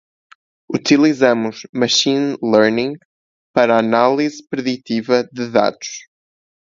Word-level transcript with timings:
Utilizamos 0.73 1.67
Machine 1.73 2.35
Learning 2.41 2.97
para 3.53 3.77
análise 3.77 4.43
preditiva 4.49 5.29
de 5.31 5.51
dados. 5.51 6.07